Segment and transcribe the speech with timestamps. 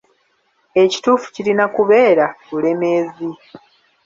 [0.83, 3.29] Ekituufu kirina kubeera 'Bulemeezi.'